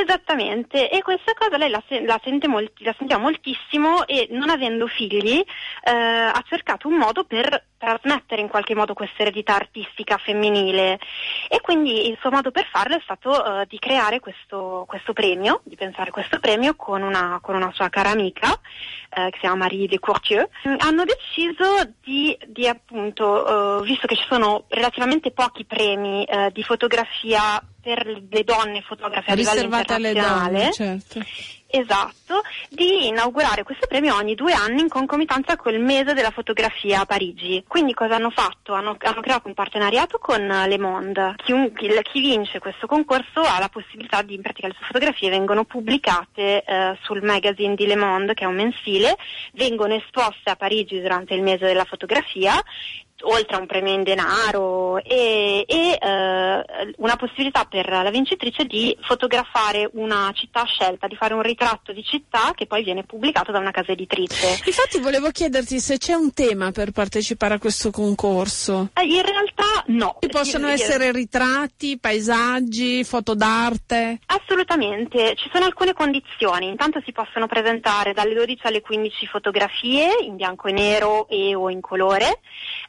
[0.00, 4.86] Esattamente, e questa cosa lei la, la, sente molti, la sentiva moltissimo e non avendo
[4.86, 5.42] figli
[5.82, 11.00] eh, ha cercato un modo per trasmettere in qualche modo questa eredità artistica femminile
[11.48, 15.62] e quindi il suo modo per farlo è stato uh, di creare questo, questo, premio,
[15.64, 19.56] di pensare questo premio con una, con una sua cara amica uh, che si chiama
[19.56, 20.48] Marie de Courtieu.
[20.78, 27.60] Hanno deciso di, di appunto, uh, visto che ci sono relativamente pochi premi di fotografia
[27.88, 31.24] per le donne fotografe a livello internazionale, donne, certo.
[31.70, 37.06] Esatto, di inaugurare questo premio ogni due anni in concomitanza col mese della fotografia a
[37.06, 37.62] Parigi.
[37.66, 38.72] Quindi cosa hanno fatto?
[38.72, 41.34] Hanno, hanno creato un partenariato con Le Monde.
[41.36, 45.64] Chi, chi, vince questo concorso ha la possibilità di, in pratica le sue fotografie vengono
[45.64, 49.16] pubblicate eh, sul magazine di Le Monde, che è un mensile,
[49.52, 52.62] vengono esposte a Parigi durante il mese della fotografia
[53.22, 56.64] oltre a un premio in denaro e, e eh,
[56.96, 62.04] una possibilità per la vincitrice di fotografare una città scelta, di fare un ritratto di
[62.04, 64.60] città che poi viene pubblicato da una casa editrice.
[64.64, 68.90] Infatti volevo chiederti se c'è un tema per partecipare a questo concorso.
[68.94, 70.16] Eh, in realtà no.
[70.20, 74.20] Ci possono essere ritratti, paesaggi, foto d'arte?
[74.26, 76.68] Assolutamente, ci sono alcune condizioni.
[76.68, 81.70] Intanto si possono presentare dalle 12 alle 15 fotografie in bianco e nero e o
[81.70, 82.40] in colore.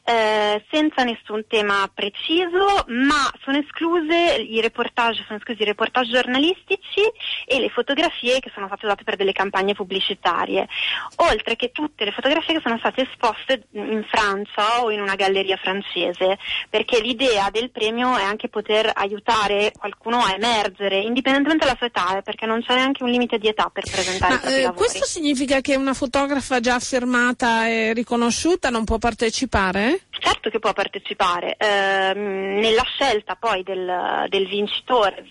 [0.04, 6.12] Eh, eh, senza nessun tema preciso, ma sono escluse i reportage, sono esclusi i reportage
[6.12, 7.00] giornalistici
[7.46, 10.68] e le fotografie che sono state usate per delle campagne pubblicitarie,
[11.16, 15.56] oltre che tutte le fotografie che sono state esposte in Francia o in una galleria
[15.56, 21.86] francese, perché l'idea del premio è anche poter aiutare qualcuno a emergere, indipendentemente dalla sua
[21.86, 24.72] età, perché non c'è neanche un limite di età per presentare ma, eh.
[24.74, 30.08] Questo significa che una fotografa già affermata e riconosciuta non può partecipare?
[30.10, 35.24] Certo che può partecipare, eh, nella scelta poi del, del, vincitore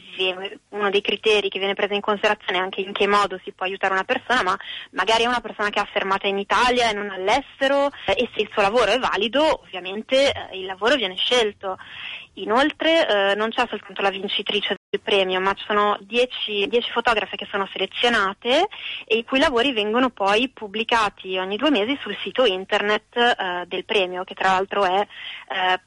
[0.69, 3.65] uno dei criteri che viene preso in considerazione è anche in che modo si può
[3.65, 4.57] aiutare una persona, ma
[4.91, 8.41] magari è una persona che è affermata in Italia e non all'estero eh, e se
[8.41, 11.77] il suo lavoro è valido ovviamente eh, il lavoro viene scelto.
[12.33, 17.47] Inoltre eh, non c'è soltanto la vincitrice del premio, ma ci sono 10 fotografe che
[17.49, 18.67] sono selezionate
[19.05, 23.85] e i cui lavori vengono poi pubblicati ogni due mesi sul sito internet eh, del
[23.85, 25.79] premio, che tra l'altro è eh,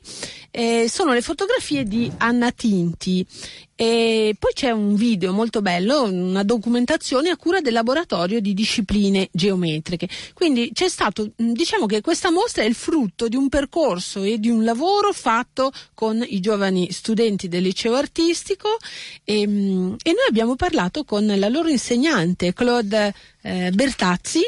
[0.51, 3.25] eh, sono le fotografie di Anna Tinti
[3.75, 9.29] e poi c'è un video molto bello, una documentazione a cura del laboratorio di discipline
[9.31, 10.07] geometriche.
[10.33, 14.39] Quindi c'è stato, mh, diciamo che questa mostra è il frutto di un percorso e
[14.39, 18.77] di un lavoro fatto con i giovani studenti del liceo artistico
[19.23, 24.41] e, mh, e noi abbiamo parlato con la loro insegnante Claude eh, Bertazzi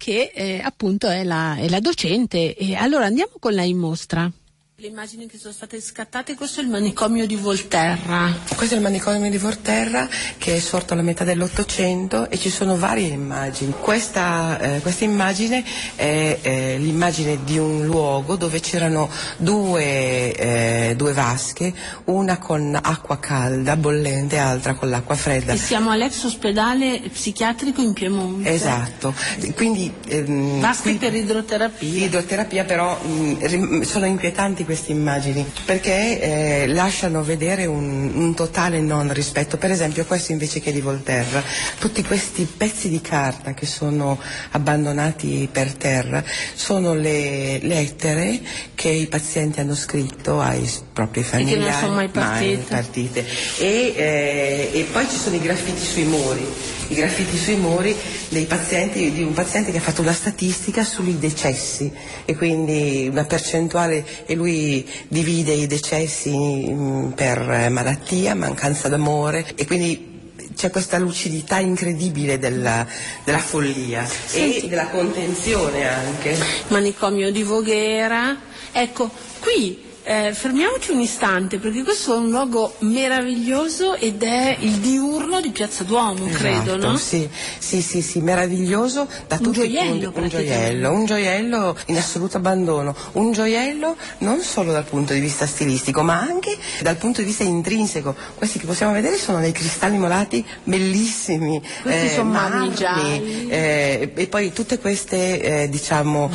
[0.00, 2.56] che eh, appunto è la, è la docente.
[2.56, 4.32] E allora andiamo con lei in mostra.
[4.80, 8.34] Le immagini che sono state scattate, questo è il manicomio di Volterra.
[8.56, 12.78] Questo è il manicomio di Volterra che è sorto alla metà dell'Ottocento e ci sono
[12.78, 13.74] varie immagini.
[13.78, 15.62] Questa, eh, questa immagine
[15.96, 23.18] è eh, l'immagine di un luogo dove c'erano due, eh, due vasche, una con acqua
[23.18, 25.52] calda, bollente, e altra con l'acqua fredda.
[25.52, 28.48] E siamo all'ex ospedale psichiatrico in Piemonte.
[28.48, 29.12] Esatto,
[29.56, 32.06] quindi ehm, Vasche per idroterapia.
[32.06, 38.80] Idroterapia però mh, rim- sono inquietanti queste immagini perché eh, lasciano vedere un, un totale
[38.80, 39.56] non rispetto.
[39.56, 41.42] Per esempio questo invece che di Volterra,
[41.80, 44.16] tutti questi pezzi di carta che sono
[44.52, 46.22] abbandonati per terra
[46.54, 48.40] sono le lettere
[48.80, 51.70] che i pazienti hanno scritto ai propri che familiari.
[51.70, 52.64] non sono mai partite.
[52.66, 53.26] partite.
[53.58, 56.42] E, eh, e poi ci sono i graffiti sui muri,
[56.88, 57.94] i graffiti sui muri
[58.30, 61.92] dei pazienti, di un paziente che ha fatto una statistica sui decessi
[62.24, 69.44] e quindi una percentuale e lui divide i decessi mm, per eh, malattia, mancanza d'amore
[69.56, 70.08] e quindi
[70.56, 72.86] c'è questa lucidità incredibile della,
[73.24, 76.34] della follia e della contenzione anche.
[76.68, 78.48] Manicomio di Voghera.
[78.72, 79.10] Ecco,
[79.42, 85.40] qui eh, fermiamoci un istante perché questo è un luogo meraviglioso ed è il diurno
[85.40, 86.96] di Piazza Duomo, credo, Esatto, no?
[86.96, 90.20] Sì, sì, sì, sì, meraviglioso da Un tutti i gioiello, punti.
[90.20, 95.46] Un gioiello, un gioiello in assoluto abbandono, un gioiello non solo dal punto di vista
[95.46, 98.14] stilistico, ma anche dal punto di vista intrinseco.
[98.36, 103.48] Questi che possiamo vedere sono dei cristalli molati bellissimi, Questi sono marmi gialli.
[103.50, 106.30] eh, e poi tutte queste, eh, diciamo,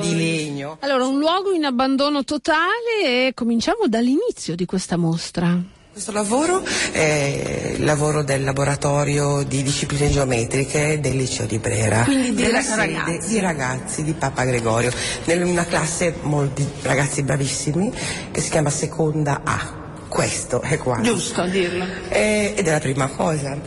[0.00, 0.78] di legno.
[0.80, 2.60] Allora, un luogo in abbandono totale
[3.04, 5.58] e cominciamo dall'inizio di questa mostra.
[5.92, 12.04] Questo lavoro è il lavoro del laboratorio di discipline geometriche del liceo di Brera.
[12.04, 13.28] Quindi di Della ra- sede ragazzi.
[13.28, 14.90] di ragazzi di Papa Gregorio,
[15.26, 17.92] in una classe molti ragazzi bravissimi
[18.30, 19.80] che si chiama Seconda A.
[20.08, 21.12] Questo è quanto.
[21.12, 21.84] Giusto a dirlo.
[22.08, 23.58] Eh, ed è la prima cosa.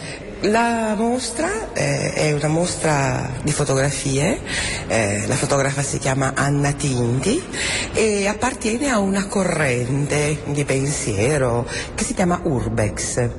[0.46, 4.40] La mostra eh, è una mostra di fotografie,
[4.88, 7.42] eh, la fotografa si chiama Anna Tinti
[7.94, 13.30] e appartiene a una corrente di pensiero che si chiama Urbex.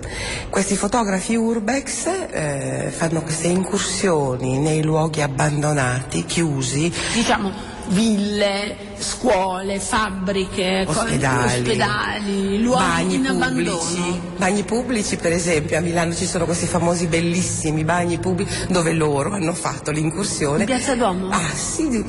[0.50, 7.52] Questi fotografi Urbex eh, fanno queste incursioni nei luoghi abbandonati, chiusi, Diciamo
[7.88, 13.70] ville, scuole, fabbriche, ospedali, ospedali, luoghi bagni in pubblici.
[13.70, 14.20] abbandono.
[14.37, 19.32] Bagni pubblici, per esempio, a Milano ci sono questi famosi bellissimi bagni pubblici dove loro
[19.32, 20.61] hanno fatto l'incursione.
[20.61, 21.28] In Piazza Duomo?
[21.30, 22.04] Ah sì,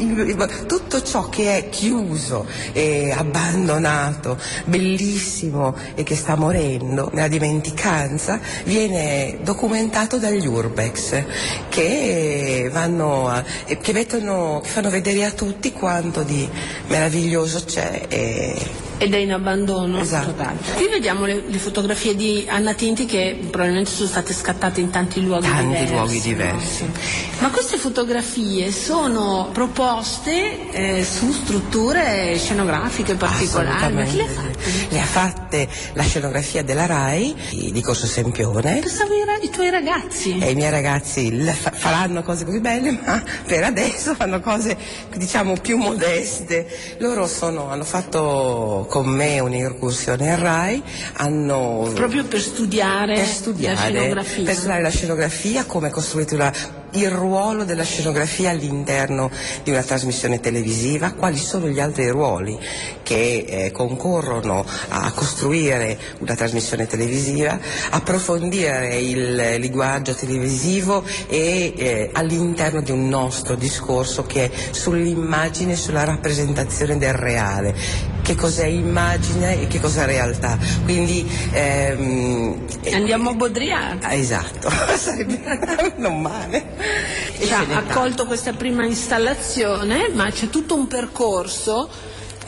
[0.68, 9.40] tutto ciò che è chiuso e abbandonato, bellissimo e che sta morendo nella dimenticanza, viene
[9.42, 11.24] documentato dagli urbex
[11.70, 13.44] che vanno a-
[13.82, 16.48] che mettono, che fanno vedere a tutti quanto di
[16.88, 20.28] meraviglioso c'è e Ed è in abbandono Esatto.
[20.32, 20.58] totale.
[20.76, 25.22] Qui vediamo le, le fotografie di Anna Tinti che probabilmente sono state scattate in tanti
[25.24, 25.94] luoghi tanti diversi.
[25.94, 26.86] luoghi diversi.
[27.40, 33.94] Ma queste fotografie sono proposte eh, su strutture scenografiche particolari.
[33.94, 34.56] Ma chi le ha fatte?
[34.90, 37.36] le ha fatte la scenografia della RAI
[37.72, 38.80] di, Corso Sempione.
[38.80, 40.38] Pensavo i, i tuoi ragazzi.
[40.40, 44.76] E i miei ragazzi fa- faranno cose così belle, ma per adesso fanno cose
[45.16, 46.68] diciamo più modeste.
[46.98, 50.84] Loro sono- hanno fatto con me un'incursione al RAI,
[51.14, 54.44] hanno Proprio per studiare, per la studiare, scenografia.
[54.44, 56.54] per studiare la scenografia, come costruite una-
[56.98, 59.30] il ruolo della scenografia all'interno
[59.64, 62.58] di una trasmissione televisiva, quali sono gli altri ruoli
[63.04, 67.58] che eh, concorrono a costruire una trasmissione televisiva,
[67.92, 76.04] approfondire il linguaggio televisivo e eh, all'interno di un nostro discorso che è sull'immagine, sulla
[76.04, 77.76] rappresentazione del reale,
[78.22, 80.58] che cos'è immagine e che cos'è realtà.
[80.84, 84.04] Quindi ehm, Andiamo a Baudrillard.
[84.04, 85.40] Ah, Esatto, sarebbe
[85.98, 86.64] non male.
[87.50, 91.90] Ha accolto questa prima installazione, ma c'è tutto un percorso.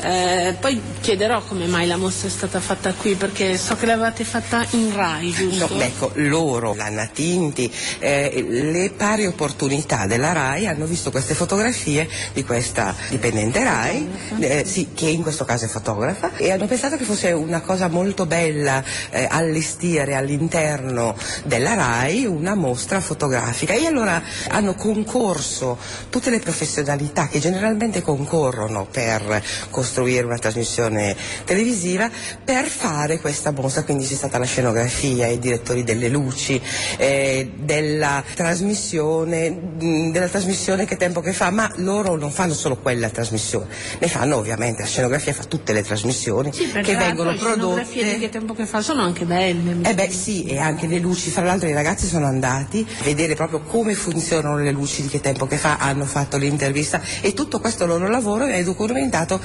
[0.02, 4.24] Eh, poi chiederò come mai la mostra è stata fatta qui, perché so che l'avevate
[4.24, 5.68] fatta in Rai, giusto?
[5.74, 12.08] No, ecco, loro, l'Anna Tinti, eh, le pari opportunità della RAI hanno visto queste fotografie
[12.34, 14.08] di questa dipendente RAI,
[14.40, 17.90] eh, sì, che in questo caso è fotografa, e hanno pensato che fosse una cosa
[17.90, 25.78] molto bella eh, allestire all'interno della RAI una mostra fotografica e allora hanno concorso
[26.10, 31.16] tutte le professionalità che generalmente concorrono per costruire una trasmissione
[31.46, 32.10] televisiva
[32.44, 36.62] per fare questa mostra, quindi c'è stata la scenografia, i direttori delle luci,
[36.98, 42.78] eh, della trasmissione, mh, della trasmissione che tempo che fa, ma loro non fanno solo
[42.78, 43.68] quella trasmissione,
[44.00, 48.14] ne fanno ovviamente, la scenografia fa tutte le trasmissioni Sì, che vengono le scenografie prodotte.
[48.14, 49.90] di che tempo che fa sono anche belle.
[49.90, 53.36] Eh beh sì, e anche le luci, fra l'altro i ragazzi sono andati a vedere
[53.36, 57.60] proprio come funzionano le luci di che tempo che fa, hanno fatto l'intervista e tutto
[57.60, 59.40] questo loro lavoro è documentato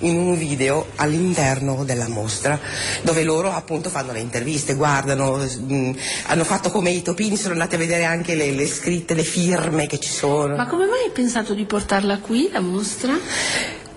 [0.00, 2.58] in un video all'interno della mostra,
[3.02, 5.90] dove loro appunto fanno le interviste, guardano, mh,
[6.26, 9.86] hanno fatto come i topini, sono andati a vedere anche le, le scritte, le firme
[9.86, 10.56] che ci sono.
[10.56, 13.16] Ma come mai hai pensato di portarla qui, la mostra?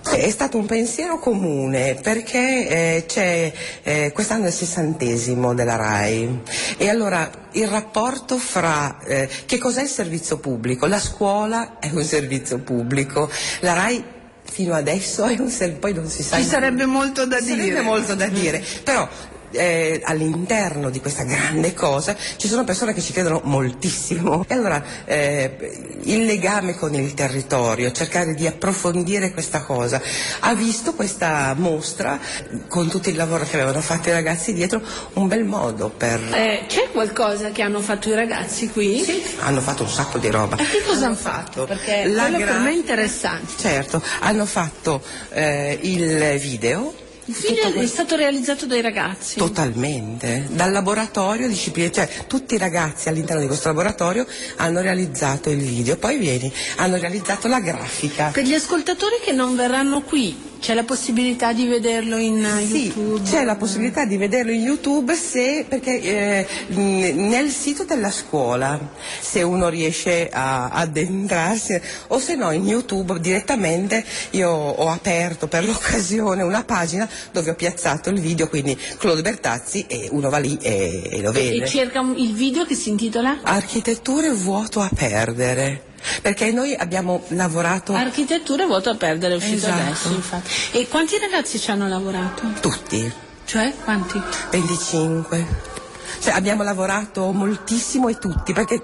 [0.02, 6.42] È stato un pensiero comune perché eh, c'è eh, quest'anno è il sessantesimo della RAI
[6.76, 10.86] e allora il rapporto fra eh, che cos'è il servizio pubblico?
[10.86, 13.30] La scuola è un servizio pubblico,
[13.60, 14.04] la RAI
[14.52, 15.48] fino adesso è un
[15.78, 16.36] poi non si sa.
[16.36, 17.80] Ci sarebbe molto da Ci sarebbe dire.
[17.80, 19.08] molto da dire, però
[19.52, 24.82] eh, all'interno di questa grande cosa ci sono persone che ci credono moltissimo e allora
[25.04, 30.00] eh, il legame con il territorio, cercare di approfondire questa cosa,
[30.40, 32.18] ha visto questa mostra
[32.68, 34.82] con tutto il lavoro che avevano fatto i ragazzi dietro
[35.14, 36.20] un bel modo per...
[36.32, 39.04] Eh, c'è qualcosa che hanno fatto i ragazzi qui?
[39.40, 40.56] Hanno fatto un sacco di roba.
[40.56, 41.64] E che cosa hanno fatto?
[41.64, 43.52] Perché La quello per gra- me è interessante.
[43.58, 46.94] Certo, hanno fatto eh, il video.
[47.26, 49.36] Il video è stato realizzato dai ragazzi.
[49.36, 55.58] Totalmente, dal laboratorio disciplina, cioè tutti i ragazzi all'interno di questo laboratorio hanno realizzato il
[55.58, 58.30] video, poi vieni, hanno realizzato la grafica.
[58.32, 62.84] Per gli ascoltatori che non verranno qui, c'è la possibilità di vederlo in eh, Sì,
[62.86, 63.28] YouTube?
[63.28, 68.78] c'è la possibilità di vederlo in YouTube se, perché eh, nel sito della scuola,
[69.20, 75.64] se uno riesce a addentrarsi, o se no in YouTube direttamente io ho aperto per
[75.66, 80.56] l'occasione una pagina dove ho piazzato il video, quindi Claude Bertazzi, e uno va lì
[80.62, 81.64] e, e lo vede.
[81.64, 85.90] E cerca il video che si intitola Architetture vuoto a perdere.
[86.20, 89.80] Perché noi abbiamo lavorato Architettura vuoto a perdere, è uscito Esatto.
[89.82, 90.50] adesso infatti.
[90.72, 92.42] E quanti ragazzi ci hanno lavorato?
[92.60, 93.12] tutti,
[93.44, 94.20] Cioè, quanti?
[94.50, 95.70] 25.
[96.20, 98.80] Cioè abbiamo lavorato moltissimo e tutti, perché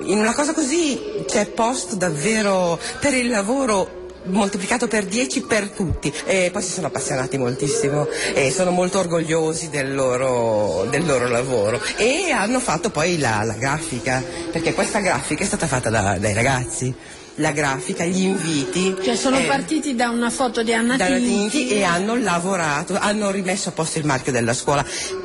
[0.00, 6.12] in una cosa così c'è posto davvero per il lavoro moltiplicato per 10 per tutti.
[6.24, 11.80] E poi si sono appassionati moltissimo e sono molto orgogliosi del loro, del loro lavoro.
[11.96, 16.34] E hanno fatto poi la, la grafica perché questa grafica è stata fatta da- dai
[16.34, 16.94] ragazzi
[17.36, 21.68] la grafica, gli inviti Cioè sono eh, partiti da una foto di Anna Tinti.
[21.68, 24.84] E hanno lavorato, hanno rimesso a posto il marchio della scuola.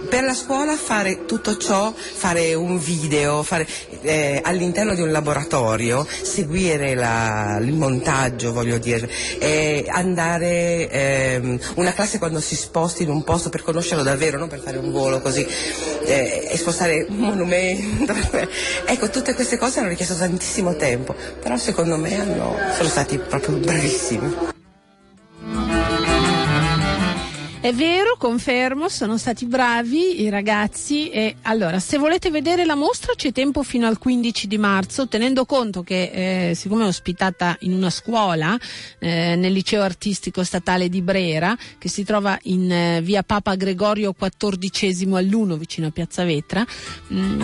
[0.09, 3.65] Per la scuola fare tutto ciò, fare un video, fare,
[4.01, 9.09] eh, all'interno di un laboratorio, seguire la- il montaggio, voglio dire,
[9.39, 14.49] e andare ehm, una classe quando si sposta in un posto per conoscerlo davvero, non
[14.49, 15.45] per fare un volo così,
[16.03, 18.13] eh, e spostare un monumento.
[18.85, 23.57] ecco, tutte queste cose hanno richiesto tantissimo tempo, però secondo me hanno- sono stati proprio
[23.57, 24.59] bravissimi.
[27.61, 33.13] È vero, confermo, sono stati bravi i ragazzi e allora se volete vedere la mostra
[33.15, 37.73] c'è tempo fino al 15 di marzo, tenendo conto che eh, siccome è ospitata in
[37.73, 38.57] una scuola
[38.97, 44.11] eh, nel liceo artistico statale di Brera che si trova in eh, via Papa Gregorio
[44.11, 46.65] XIV all'1 vicino a Piazza Vetra,
[47.09, 47.43] mh,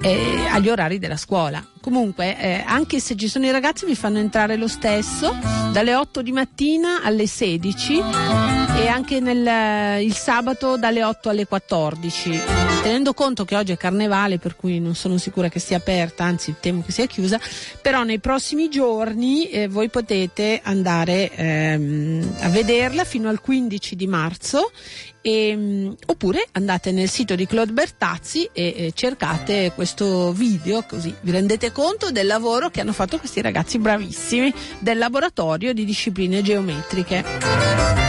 [0.00, 1.62] eh, agli orari della scuola.
[1.82, 5.36] Comunque, eh, anche se ci sono i ragazzi, vi fanno entrare lo stesso
[5.70, 11.46] dalle 8 di mattina alle 16 e anche nel, eh, il sabato dalle 8 alle
[11.46, 12.40] 14.
[12.82, 16.56] Tenendo conto che oggi è carnevale, per cui non sono sicura che sia aperta, anzi
[16.58, 17.38] temo che sia chiusa,
[17.80, 24.08] però nei prossimi giorni eh, voi potete andare ehm, a vederla fino al 15 di
[24.08, 24.72] marzo
[25.20, 31.14] e, mh, oppure andate nel sito di Claude Bertazzi e, e cercate questo video così
[31.20, 36.42] vi rendete conto del lavoro che hanno fatto questi ragazzi bravissimi del laboratorio di discipline
[36.42, 38.01] geometriche.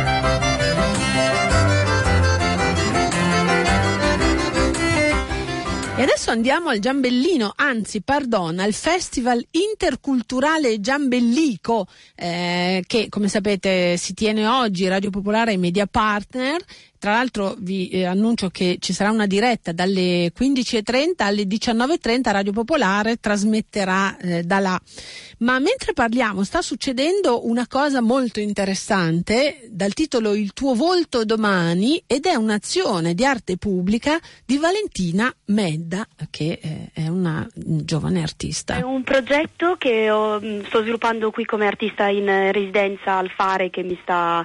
[5.95, 11.85] E adesso andiamo al Giambellino, anzi, pardon, al Festival Interculturale Giambellico,
[12.15, 16.59] eh, che come sapete si tiene oggi Radio Popolare e Media Partner.
[17.03, 22.53] Tra l'altro vi eh, annuncio che ci sarà una diretta dalle 15.30 alle 19.30 Radio
[22.53, 24.81] Popolare trasmetterà eh, da là.
[25.39, 32.01] Ma mentre parliamo sta succedendo una cosa molto interessante dal titolo Il tuo volto domani
[32.07, 38.77] ed è un'azione di arte pubblica di Valentina Medda che eh, è una giovane artista.
[38.77, 43.69] È un progetto che ho, mh, sto sviluppando qui come artista in residenza al Fare
[43.69, 44.41] che mi sta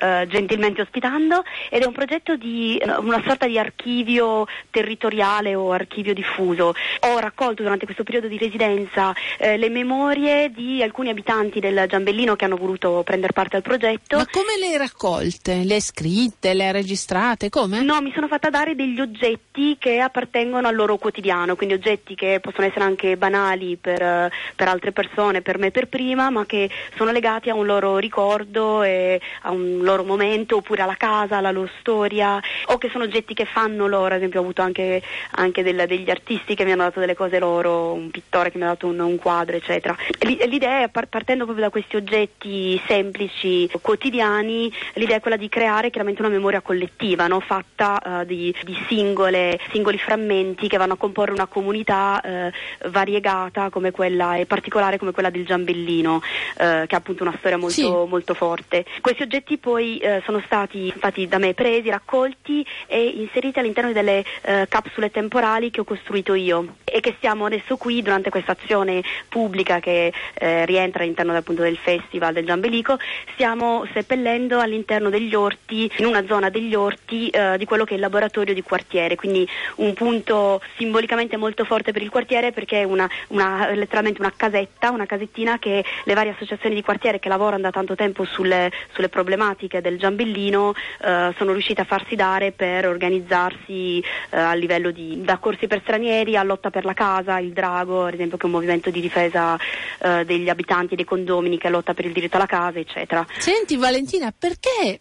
[0.00, 5.72] eh, gentilmente ospitando ed è un progetto di eh, una sorta di archivio territoriale o
[5.72, 6.72] archivio diffuso.
[7.00, 12.36] Ho raccolto durante questo periodo di residenza eh, le memorie di alcuni abitanti del Giambellino
[12.36, 14.16] che hanno voluto prendere parte al progetto.
[14.16, 15.64] Ma come le hai raccolte?
[15.64, 17.48] Le hai scritte, le hai registrate?
[17.48, 17.82] Come?
[17.82, 22.38] No, mi sono fatta dare degli oggetti che appartengono al loro quotidiano, quindi oggetti che
[22.40, 26.70] possono essere anche banali per, eh, per altre persone, per me per prima, ma che
[26.96, 31.50] sono legati a un loro ricordo e a un loro momento, oppure alla casa, alla
[31.50, 35.62] loro storia, o che sono oggetti che fanno loro, ad esempio ho avuto anche, anche
[35.62, 38.68] del- degli artisti che mi hanno dato delle cose loro, un pittore che mi ha
[38.68, 39.96] dato un, un quadro, eccetera.
[40.20, 45.48] L'i- L'idea è, par- partendo proprio da questi oggetti semplici, quotidiani, l'idea è quella di
[45.48, 47.40] creare chiaramente una memoria collettiva, no?
[47.40, 52.52] fatta eh, di, di singole, singoli frammenti che vanno a comporre una comunità eh,
[52.88, 56.20] variegata come quella e particolare come quella del Giambellino,
[56.58, 57.86] eh, che ha appunto una storia molto, Sì.
[58.08, 58.84] molto forte.
[59.00, 64.66] Questi oggetti poi sono stati, stati da me presi, raccolti e inseriti all'interno delle eh,
[64.68, 69.80] capsule temporali che ho costruito io e che stiamo adesso qui durante questa azione pubblica
[69.80, 72.98] che eh, rientra all'interno appunto del festival del Giambelico,
[73.34, 77.94] stiamo seppellendo all'interno degli orti, in una zona degli orti eh, di quello che è
[77.94, 82.84] il laboratorio di quartiere, quindi un punto simbolicamente molto forte per il quartiere perché è
[82.84, 87.62] una, una- letteralmente una casetta, una casettina che le varie associazioni di quartiere che lavorano
[87.62, 92.86] da tanto tempo sulle, sulle problematiche del Giambellino eh, sono riuscite a farsi dare per
[92.86, 97.52] organizzarsi eh, a livello di da corsi per stranieri a lotta per la casa, il
[97.52, 99.56] Drago, ad esempio che è un movimento di difesa
[100.00, 103.26] eh, degli abitanti dei condomini che lotta per il diritto alla casa, eccetera.
[103.38, 105.00] Senti Valentina, perché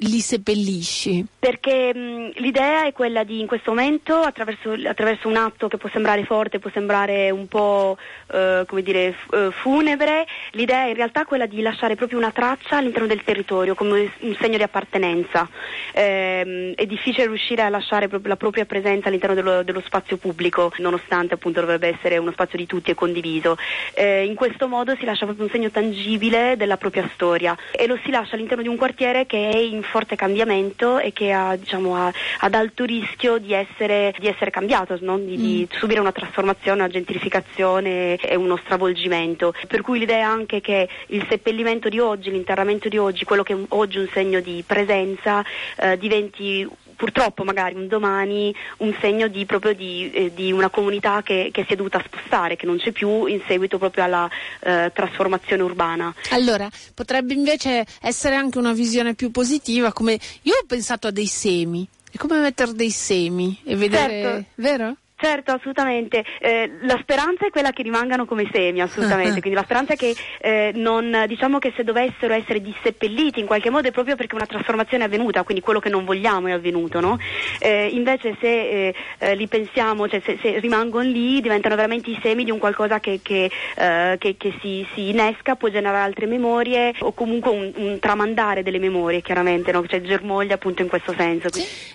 [0.00, 1.24] li seppellisci?
[1.38, 5.88] Perché mh, l'idea è quella di in questo momento, attraverso, attraverso un atto che può
[5.90, 7.96] sembrare forte, può sembrare un po'
[8.32, 12.30] eh, come dire, f- eh, funebre, l'idea è in realtà quella di lasciare proprio una
[12.30, 15.48] traccia all'interno del territorio come un segno di appartenenza.
[15.92, 20.72] Ehm, è difficile riuscire a lasciare proprio la propria presenza all'interno dello, dello spazio pubblico,
[20.78, 23.56] nonostante appunto dovrebbe essere uno spazio di tutti e condiviso.
[23.94, 27.98] Eh, in questo modo si lascia proprio un segno tangibile della propria storia e lo
[28.04, 31.96] si lascia all'interno di un quartiere che è in forte cambiamento e che ha, diciamo,
[31.96, 35.18] ha- ad alto rischio di essere, di essere cambiato, no?
[35.18, 39.54] di, di subire una trasformazione, una gentrificazione e uno stravolgimento.
[39.66, 43.54] Per cui l'idea è anche che il seppellimento di oggi, l'interramento di oggi, quello che
[43.54, 45.44] è oggi un segno di presenza,
[45.78, 51.22] eh, diventi purtroppo magari un domani un segno di, proprio di, eh, di una comunità
[51.22, 54.28] che, che si è dovuta spostare, che non c'è più in seguito proprio alla
[54.60, 56.14] eh, trasformazione urbana.
[56.30, 61.26] Allora, potrebbe invece essere anche una visione più positiva, come io ho pensato a dei
[61.26, 61.86] semi.
[62.10, 64.44] È come mettere dei semi e vedere, Certo.
[64.54, 64.96] vero?
[65.18, 66.22] Certo, assolutamente.
[66.40, 69.40] Eh, la speranza è quella che rimangano come semi, assolutamente.
[69.40, 73.70] Quindi la speranza è che eh, non, diciamo che se dovessero essere disseppelliti in qualche
[73.70, 77.00] modo è proprio perché una trasformazione è avvenuta, quindi quello che non vogliamo è avvenuto,
[77.00, 77.18] no?
[77.58, 82.18] Eh, invece se eh, eh, li pensiamo, cioè se, se, rimangono lì, diventano veramente i
[82.22, 86.26] semi di un qualcosa che, che, eh, che, che si, si, innesca, può generare altre
[86.26, 89.86] memorie o comunque un, un tramandare delle memorie, chiaramente, no?
[89.86, 91.48] Cioè germoglia appunto in questo senso.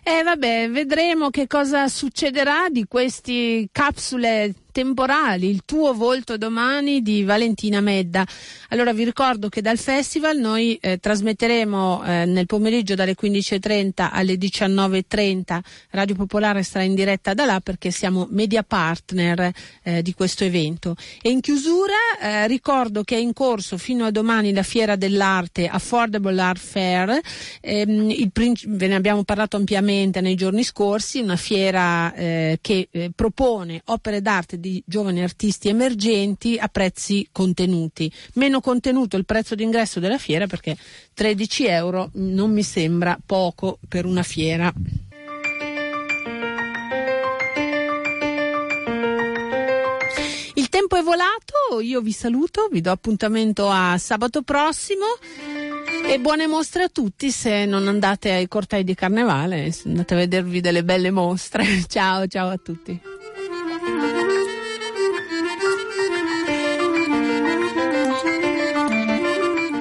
[0.03, 7.01] Eh vabbè, vedremo che cosa succederà di questo queste capsule temporali, il tuo volto domani
[7.01, 8.25] di Valentina Medda.
[8.69, 14.35] Allora vi ricordo che dal festival noi eh, trasmetteremo eh, nel pomeriggio dalle 15.30 alle
[14.35, 15.59] 19.30,
[15.91, 19.51] Radio Popolare sarà in diretta da là perché siamo media partner
[19.83, 20.95] eh, di questo evento.
[21.21, 25.67] E in chiusura eh, ricordo che è in corso fino a domani la fiera dell'arte
[25.67, 27.19] Affordable Art Fair,
[27.59, 33.11] ehm, princi- ve ne abbiamo parlato ampiamente nei giorni scorsi, una fiera eh, che eh,
[33.13, 38.09] propone opere d'arte di giovani artisti emergenti a prezzi contenuti.
[38.35, 40.77] Meno contenuto il prezzo d'ingresso della fiera perché
[41.13, 44.71] 13 euro non mi sembra poco per una fiera.
[50.53, 55.05] Il tempo è volato, io vi saluto, vi do appuntamento a sabato prossimo
[56.05, 60.61] e buone mostre a tutti se non andate ai cortei di carnevale, andate a vedervi
[60.61, 61.65] delle belle mostre.
[61.87, 63.10] Ciao, ciao a tutti.